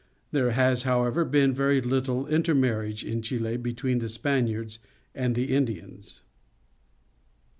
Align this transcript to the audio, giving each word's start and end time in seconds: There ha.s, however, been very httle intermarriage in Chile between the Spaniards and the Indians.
There 0.31 0.49
ha.s, 0.53 0.81
however, 0.81 1.23
been 1.23 1.53
very 1.53 1.79
httle 1.79 2.27
intermarriage 2.27 3.03
in 3.05 3.21
Chile 3.21 3.55
between 3.55 3.99
the 3.99 4.09
Spaniards 4.09 4.79
and 5.13 5.35
the 5.35 5.55
Indians. 5.55 6.23